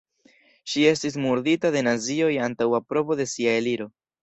[0.71, 3.91] Ŝi estis murdita de nazioj antaŭ aprobo de sia eliro.